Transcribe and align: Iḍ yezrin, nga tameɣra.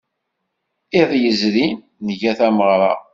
Iḍ 0.99 1.11
yezrin, 1.23 1.77
nga 2.09 2.31
tameɣra. 2.37 2.93